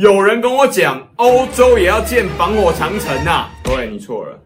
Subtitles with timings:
[0.00, 3.50] 有人跟我讲，欧洲也要建防火长城呐。
[3.62, 4.40] 对，你错了。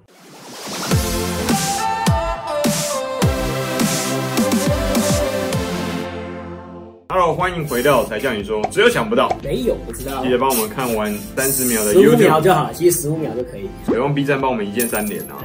[7.09, 10.25] Hello，欢迎回到才叫你说，只有想不到，没有不知道。
[10.25, 13.71] 记得帮我们看完三十秒的 YouTube，十五秒就好，其实十五秒就可以。
[13.87, 15.39] 别忘 B 站帮我们一键三连啊。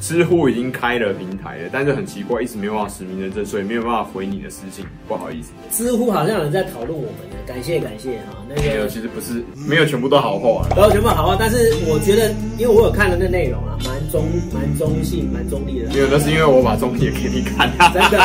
[0.00, 5.52] 知乎已经开了平台了，但是很奇怪，一直没有办法实名认证，所以没有办法回你的私信，不好意思。
[5.70, 8.44] 知乎好像有人在讨论我们的，感谢感谢哈。
[8.48, 15.88] 那个没有，其实不是，没有全部都好话，没有全部好话，但是我觉得，因为我有看了那内容啊，蛮中蛮中性，蛮中立的。
[15.88, 17.70] 没有，那是因为我把中立也给你看。
[17.92, 18.18] 真的。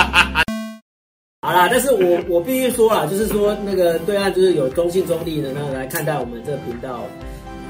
[1.44, 7.04] 好啦，但是我我必须说啦，就是说那个对岸就是有中性中立的那个来看待我们这个频道。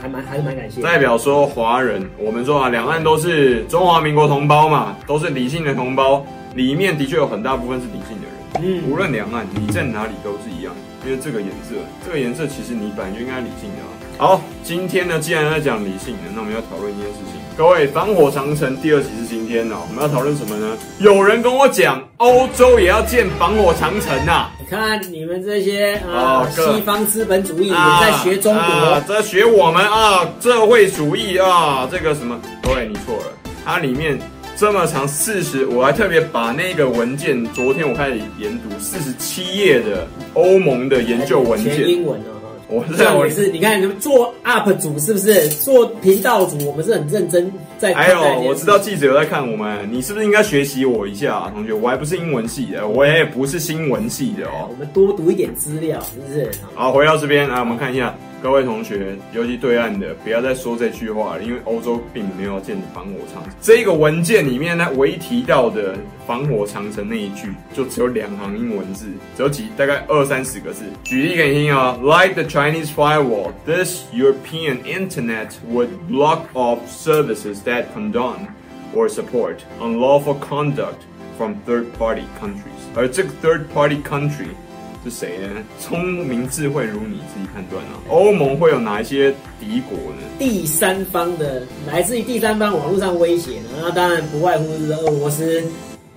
[0.02, 0.82] 还蛮还是蛮感谢。
[0.82, 6.26] 代表说华人，我们说啊，两岸都是中华民国同胞嘛，都是理性的同胞。
[6.55, 8.82] 里面的确有很大部分是理性的人。
[8.82, 10.74] 嗯，无论两岸，你在哪里都是一样。
[11.05, 13.90] 因为这个颜色，这个颜色其实你本来就应该理性的啊。
[14.18, 17.40] 好，今天呢，既然在讲理性的，那我们要讨论一件事情。
[17.62, 20.76] 各位，防火长城第二集是今天呢，我们要讨论什么呢？
[20.98, 24.49] 有人跟我讲，欧洲也要建防火长城啊！
[24.59, 32.35] 你看你们这些啊，西方资本主义也在学中国，在学我们啊，社会主义啊，这个什么？
[32.63, 33.26] 各位，你错了，
[33.63, 34.18] 它里面
[34.57, 42.40] 这么长四十，我还特别把那个文件，昨天我开始研读四十七页的欧盟的研究文件，全英文哦。
[42.72, 46.58] 我是这样，我是你看，你们做 UP 主是不是做频道主？
[46.66, 47.94] 我们是很认真在。
[47.94, 51.74] 还有，我知道记者有在看我们，你是不是应该学习我一下啊，同学？
[51.74, 54.70] 我还不是英文系的，我也不是新闻系的哦。
[54.70, 56.49] 我们多读一点资料，是不是？
[56.74, 58.16] 好，回到这边来，我们看一下。
[58.41, 63.53] 各位同学，尤其对岸的，不要再说这句话了，因为欧洲并没有建防火长城。
[63.61, 65.95] 这个文件里面呢，唯一提到的
[66.25, 69.06] 防火长城那一句，就只有两行英文字，
[69.38, 70.85] 只有几大概二三十个字。
[71.03, 78.47] 举例给你听啊，Like the Chinese firewall, this European internet would block off services that condone
[78.95, 81.03] or support unlawful conduct
[81.38, 82.90] from third-party countries。
[82.96, 84.47] 而这个 third-party country。
[85.03, 85.62] 是谁呢？
[85.79, 87.97] 聪明智慧如你自己判断啊。
[88.09, 90.22] 欧盟会有哪一些敌国呢？
[90.38, 93.69] 第三方的，来自于第三方网络上威胁呢？
[93.81, 95.63] 那当然不外乎是俄罗斯、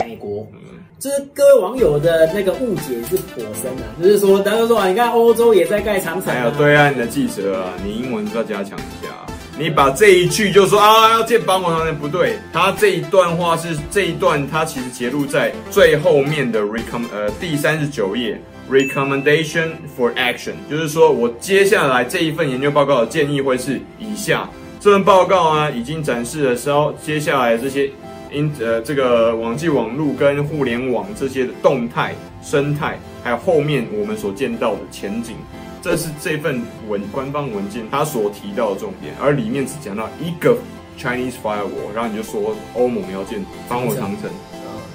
[0.00, 0.46] 美国。
[0.52, 0.60] 嗯，
[0.98, 3.96] 就是各位网友的那个误解是颇深啊。
[4.02, 9.12] 就是说，大家说啊，你看欧洲也在盖长城，还有对岸的记者啊，你英文是要加强一下。
[9.56, 18.38] 你把这一句就说啊，要建防火长城，不对，他这一段话是这一段，他其实节录在最后面的 recom 呃第三十九页。
[18.70, 24.48] Recommendation for action，就是说我接下来这一份研究报告的建议会是以下。
[24.80, 27.90] 这份报告呢，已经展示了说接下来这些
[28.32, 35.36] 因呃这个网际网路跟互联网这些的动态生态，还有后面我们所见到的前景，
[35.82, 40.56] 这是这份文官方文件它所提到的重点，而里面只讲到一个
[40.98, 44.30] Chinese firewall，然后你就说欧盟要建防火长城。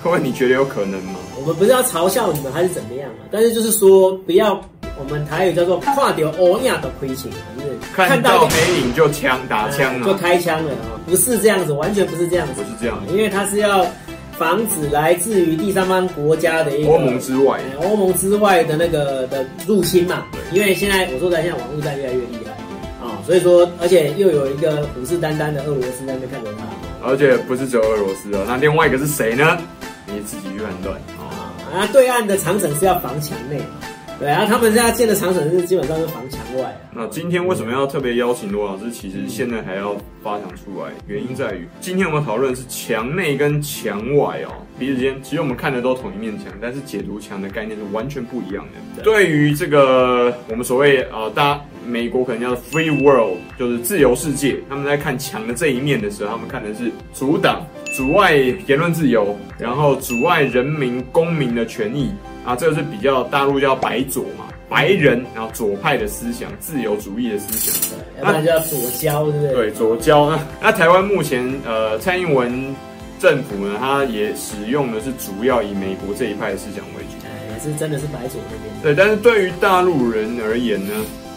[0.01, 1.19] 各位，你觉得有可能吗？
[1.37, 3.27] 我们不是要嘲笑你们，还是怎么样啊？
[3.29, 4.59] 但是就是说，不要
[4.97, 7.29] 我们台语叫做“跨掉欧亚的亏情”，
[7.59, 10.95] 就是看到黑影就枪打枪，就开枪了啊！
[11.05, 13.85] 不是这样子，完全不是这样子，不是这样，因为它是要
[14.37, 20.23] 防止来自于第三方国家的一个欧盟之外，欧盟之外的那个的入侵嘛。
[20.31, 22.51] 对，因为现在我说的现在网络战越来越厉害
[23.05, 29.57] 啊，所以说，而且又有一个虎视眈眈的俄罗斯在那边看着他，而且不是只有俄罗斯啊，那另外一个是谁呢？
[30.13, 31.53] 你自己去判断啊！
[31.73, 33.65] 啊，对岸的长城是要防墙内嘛？
[34.19, 36.77] 对啊，他们现在建的长城是基本上是防墙外。
[36.91, 38.91] 那今天为什么要特别邀请罗老师？
[38.91, 48.65] 其实现在还要发想出来，原因在于今天我们讨论是墙内跟墙外哦，彼此间其实我们看的都同一面墙，但是解读墙的概念是完全不一样
[48.95, 49.01] 的。
[49.03, 57.65] 对于这个我们所谓呃，大家美国可能叫 free world，就是自由世界，他们在看墙的这一面的时候，他们看的是阻挡、
[57.99, 62.09] 阻碍言论自由，然后阻碍人民公民的权益。
[62.45, 69.53] 啊，这个是比较大陆叫白左嘛，白人，然后左派的思想，自由主义的思想，对，要不然叫左交，对不对？
[69.53, 70.29] 对，左交。
[70.29, 72.73] 那那台湾目前呃，蔡英文
[73.19, 78.81] 政府呢，他也使用的是主要以美国这一派的思想为主，哎，也是真的是白左那边。
[78.81, 80.93] 对，但是对于大陆人而言呢，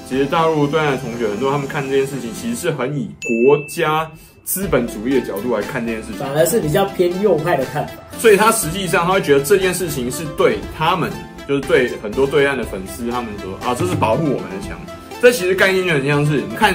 [0.09, 3.11] 其实大陆对岸的同学很多，他们看这件事情其实是很以
[3.45, 4.09] 国家
[4.45, 7.95] 资本主义的角度来看这件事情，反而是比较偏右派的看法。
[8.19, 11.11] 所以他实际上他会觉得这件事情是对他们，
[11.49, 14.79] 就是对很多对岸的粉丝，他们说啊，这是保护我们的墙。
[15.21, 16.75] 这其实概念就很像是你看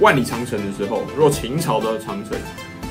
[0.00, 2.38] 万里长城的时候，如果秦朝的长城，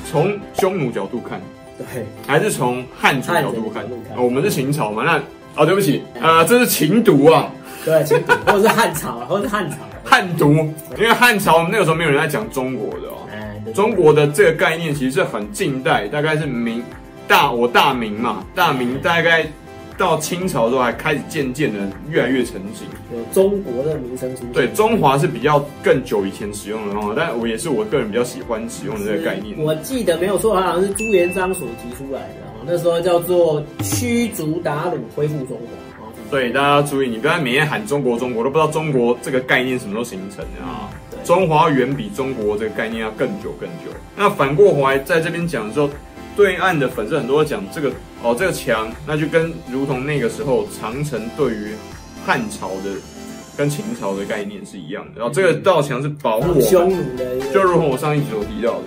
[0.09, 1.41] 从匈奴角度看，
[1.77, 3.83] 对，还是从汉族角度看，
[4.17, 5.03] 我们是秦朝嘛？
[5.03, 5.23] 那啊、
[5.57, 7.51] 哦，对不起，啊、呃，这是秦毒啊。
[7.83, 10.53] 对，秦毒，或者是汉朝，或者是汉朝，汉毒，
[10.97, 13.20] 因为汉朝那个时候没有人在讲中国的哦。
[13.73, 16.83] 中国的这个概念其实是很近代，大概是明
[17.27, 19.45] 大我大明嘛，大明大概
[19.97, 21.79] 到清朝之后还开始渐渐的
[22.09, 22.87] 越来越成型。
[23.13, 24.51] 有中国的名称出现。
[24.51, 29.57] 对，中华是比较更久以前使用的方法，但我也是我个人比较喜欢使用的这个概念。
[29.59, 32.35] 我记得没有错，好像是朱元璋所提出来的，
[32.65, 35.63] 那时候叫做驱逐鞑虏，恢复中华。
[36.31, 40.89] 对，大家要注意，你不要每天喊中国中国，都不知道中国这个概念什么时候形成的啊。
[41.23, 43.91] 中华远比中国这个概念要更久更久。
[44.15, 45.89] 那反过来在这边讲的时候，
[46.35, 47.91] 对岸的粉丝很多讲这个
[48.23, 51.73] 哦，这个墙，那就跟如同那个时候长城对于
[52.25, 52.91] 汉朝的
[53.57, 55.19] 跟秦朝的概念是一样的。
[55.19, 58.83] 然后这个道墙是保护我匈奴的，就如同我上一集所提到的，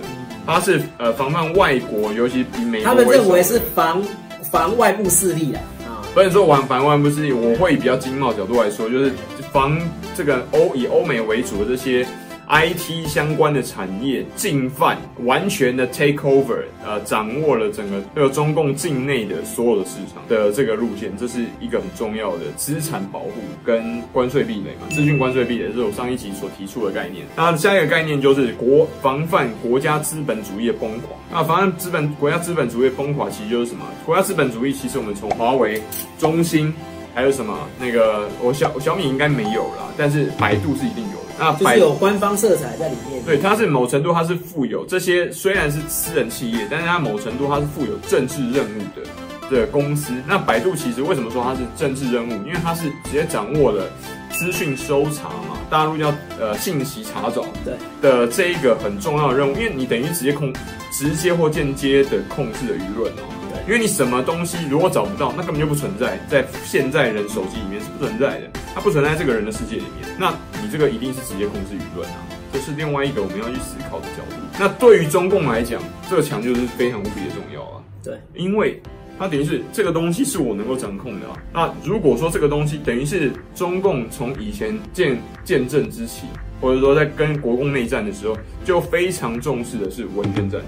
[0.47, 4.03] 它是呃防范外国，尤其以美国，他们认为是防
[4.51, 6.01] 防外部势力的啊。
[6.15, 9.13] 不能说玩防外部势力，我会以比较经贸角度来说，就是
[9.53, 9.79] 防
[10.15, 12.07] 这个欧以欧美为主的这些。
[12.49, 23.33] IT 相关的产业进犯，完全的 take over，呃，掌握了整个这个中共境内的所有的市场的这个路线，这是一个很重要的资产保护
[23.65, 27.25] 跟关税壁垒嘛，资讯关税壁垒是我上一集所提出的概念。
[27.35, 31.17] 那下一个概念就是国防范国家资本主义的崩垮。
[31.31, 33.85] 那防范资本国家资本主义的崩垮，其实就是什么？
[34.05, 35.81] 国家资本主义其实我们从华为、
[36.19, 36.73] 中兴，
[37.15, 41.24] 还有什么那个我小小米应该没有啦，但是百度是一定有。
[41.39, 43.23] 那就是有官方色彩在里面。
[43.25, 50.13] 对，它是某程度它是富有这些，虽然是私人企业，但是它某程度它是富有政治任务的的公司。
[50.27, 52.33] 那百度其实为什么说它是政治任务？
[52.47, 53.85] 因为它是直接掌握了
[54.31, 60.53] 资讯搜查嘛，大陆叫呃信息查找对的这一个很重要的任务，因为你等于直接控
[60.93, 63.23] 直接或间接的控制了舆论哦。
[63.51, 70.09] 对，因为你什么东西如果找不到，那根本就不存在在现在人手机里面是不存在的，它不存在这个人的世界里面。
[70.19, 70.31] 那
[70.61, 72.17] 你这个一定是直接控制舆论啊，
[72.53, 74.43] 这是另外一个我们要去思考的角度。
[74.59, 75.81] 那对于中共来讲，
[76.11, 77.83] 这个墙就是非常无比的重要啊。
[78.03, 78.83] 对，因为
[79.19, 81.39] 它等于是这个东西是我能够掌控的啊。
[81.53, 86.27] 那如果说这个东西等于是中共从以前建建政之起，
[86.61, 90.61] 或者说在跟国共内战的时候，就非常重视的是文宣战。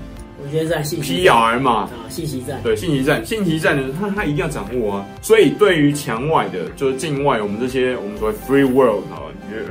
[0.46, 2.60] 文宣战、信息 PR 嘛啊，信息战。
[2.62, 5.06] 对，信息战，信息战呢他他一定要掌握啊。
[5.20, 9.22] 所以对于墙外的，就是境外，我们这些我们所谓 free world 啊。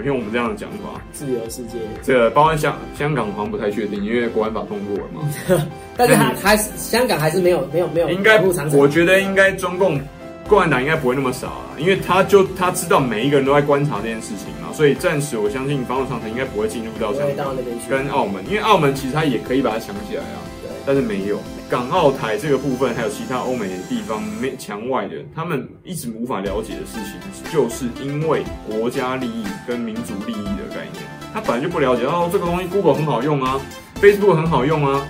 [0.03, 5.21] 用我们这样的讲法，自由世界，这个包括香香港好像不太确定，因为国安法通过了嘛。
[5.95, 8.09] 但是还还是香港还是没有没有没有。
[8.09, 8.39] 应该，
[8.73, 9.99] 我觉得应该中共
[10.47, 17.55] 共产党应该不会那么傻，因为他就他知道每一个人都在观察这件事情嘛，所以暂时我相信防守长城应该不会进入到香港
[17.87, 20.54] 跟澳门，因为澳门其实他也可以把它抢起来啊，对，
[20.85, 21.39] 但是没有。
[21.69, 31.03] 港澳台这个部分，还有其他欧美的地方没墙外的，他们一直无法了解的事情，就是因为国家利益跟民族利益的概念，
[31.33, 32.03] 他本来就不了解。
[32.05, 33.59] 哦，这个东西 Google 很好用啊
[33.99, 35.07] ，Facebook 很好用啊，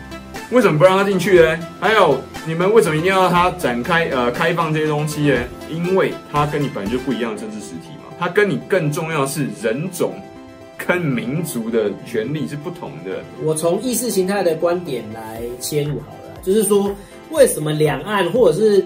[0.51, 1.60] 为什么不让他进去呢？
[1.81, 5.39] 还有你们为什么一定要他展开呃开放这些东西呢？
[5.69, 10.13] 因为他跟你本来就不一样的政治实体嘛，他跟你更重要的是人种
[10.88, 13.24] 跟民族的权利是不同的。
[13.44, 16.42] 我从意识形态的观点来切入好了。
[16.44, 16.94] 就是说，
[17.32, 18.86] 为什么两岸或者是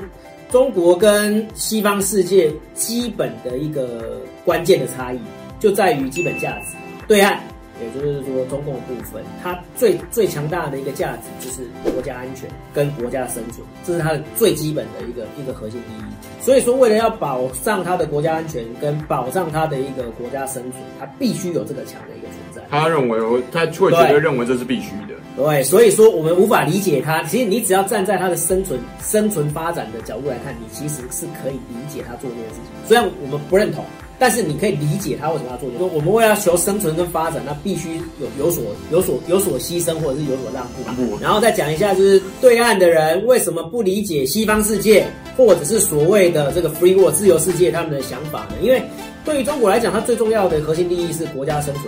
[0.49, 5.19] 中国跟西方世界基本的一个关键的差异，
[5.59, 6.77] 就在于基本价值。
[7.07, 7.43] 对岸，
[7.81, 16.41] 也就是说中共的部分，它最最强大的一个价值就是国家安全跟国家的生存，这是它的最基本的一个一个核心利益。
[16.41, 22.61] 所以说，为了要保障它的国家安全跟保障它的一个国家生存，它必须有这个强的一个存在。
[22.69, 23.19] 他认为，
[23.51, 25.15] 他会觉得认为这是必须的。
[25.35, 27.23] 对，所以说我们无法理解他。
[27.23, 32.87] 其实你只要站在他的生存、生存发展的角度来看，你其实是可以理解他做这件事情。
[32.87, 33.83] 虽然我们不认同，
[34.19, 35.69] 但是你可以理解他为什么要做。
[35.77, 41.17] 说我们为了求生存跟发展，那必须有有所、有所、有所牺牲，或者是有所让步。
[41.21, 45.07] 然后再讲一下，就是对岸的人为什么不理解西方世界，
[45.37, 48.55] 或者是所谓的这个 free world 自由世界他们的想法呢？
[48.61, 48.83] 因为
[49.23, 51.85] 对于中国来讲，它最重要的核心利益是国家生存。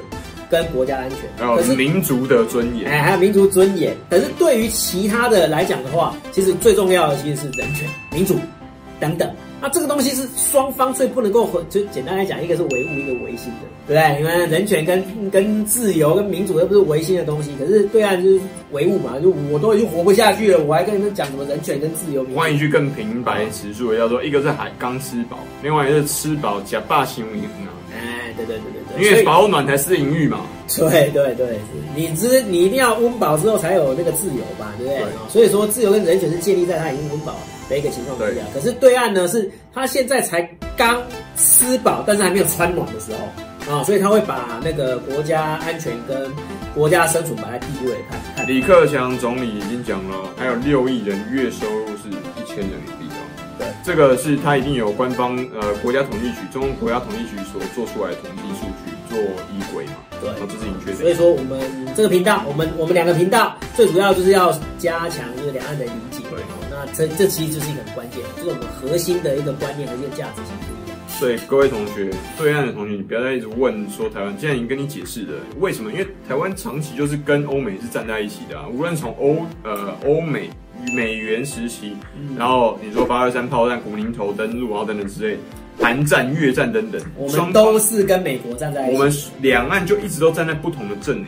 [0.49, 3.95] 跟国家安全，还有民族的尊严，哎，还有民族尊严。
[4.09, 8.35] 可是对于其他的来讲的话，其实最重要的其实是人权、民主
[8.99, 9.31] 等等。
[9.61, 14.19] 那这个东西是双方最不能够和，就简单来讲，一个是唯物，一个唯心的，对不对？
[14.19, 17.51] 因为人权跟跟自由跟民主又不是唯心的东西。
[17.59, 18.41] 可是对岸就是
[18.71, 22.25] 唯物嘛，就我都已经活不下去了，我还跟你们讲什么人权跟自由？
[22.35, 27.69] 换一句更平白直述，叫做一个是还刚吃饱，另外一个是吃饱假霸行为啊。
[27.93, 30.41] 哎，对对对对对，因为饱暖才是淫欲嘛。
[30.75, 31.59] 对对对，
[31.95, 35.01] 你知你一定要温饱之后才有那个自由吧，对不对？
[35.01, 37.33] 对，所以说自由跟人权是建立在他已经温饱。
[37.33, 37.39] 的
[37.77, 38.41] 一个情况之下。
[38.53, 40.41] 可是对岸呢，是他现在才
[40.77, 41.01] 刚
[41.35, 46.31] 吃饱，但是还没有穿暖的时候啊，所以他会把那个国家安全跟
[46.73, 48.19] 国家生存摆在第一位看。
[48.35, 53.21] 看李克强总理已经讲了，还有六亿人月收入是一千人民币哦。
[53.59, 59.17] 对，这个是他一定有官方呃国家统计局，中国国家统计局所做出来的统计数据做
[59.53, 59.93] 依归嘛。
[60.19, 60.97] 对，这是你觉得。
[60.97, 61.59] 所以说，我们
[61.95, 66.19] 这个频道，我们我们两个频道最主要就是要加强这个两岸的理解。
[66.29, 66.39] 对，
[66.83, 70.97] 那这这其实就是一个很关键，就是我们核心的一个观念和一个价值性不一样。
[71.07, 80.49] 所以各位同学，对岸的同学，你不要再一直问说台湾，既然已经跟你解释了为什么，因为台湾长期就是跟欧美是站在一起的啊，无论从欧呃欧美。
[80.95, 81.95] 美元时期，
[82.35, 85.37] 然后你说八二三炮弹、古宁头登陆，然后等等之类，
[85.79, 88.97] 韩战、越战等等，我们都是跟美国站在一起。
[88.97, 91.25] 我们两岸就一直都站在不同的阵营。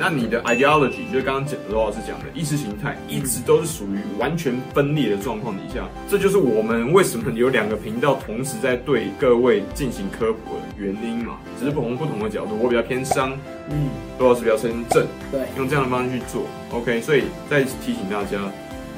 [0.00, 5.86] 那你的 ideology，就是刚刚罗老师讲的意识形态，一直都是属于完全分裂的状况底下。
[6.08, 11.36] 这就是我们为什么有两个频道同时在对各位进行科普的原因嘛。
[11.58, 13.30] 只是从不同的角度，我比较偏商，
[13.68, 16.46] 嗯，罗老师比较偏正，对，用这样的方式去做。
[16.70, 18.38] OK，所以再提醒大家。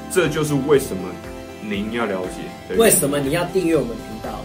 [0.09, 1.03] 这就是为什么
[1.61, 4.39] 您要了解，为什么你要订阅我们频道，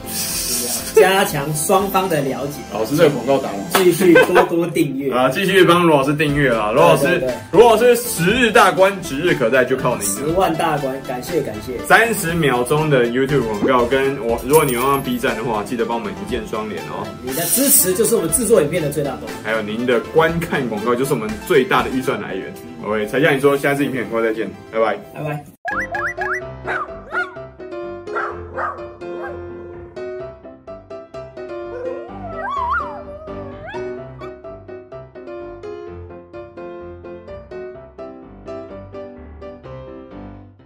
[1.00, 2.54] 加强双方的了解。
[2.72, 5.28] 老师，这个广告打完，继续多多订阅啊！
[5.30, 6.70] 继续帮罗老师订阅啊！
[6.72, 10.14] 罗老师，罗老师十日大关，指日可待，就靠您了。
[10.14, 11.78] 十万大关，感谢感谢。
[11.86, 17.06] 三十秒钟的 YouTube 广告，跟我，如果你用上 B 站的话，记得帮我们一键双连哦。
[17.22, 19.32] 你的支持就是我们制作影片的最大动力。
[19.44, 22.52] 还有您的观看广告，就是我们最大的预算来源。
[22.84, 25.57] OK，才向你说，下次影片很快再见，拜拜，拜拜。